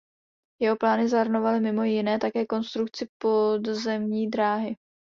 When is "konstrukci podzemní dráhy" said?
2.45-4.75